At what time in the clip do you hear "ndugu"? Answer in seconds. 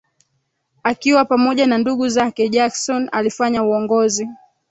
1.77-2.09